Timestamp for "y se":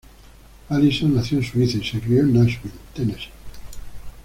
1.77-1.99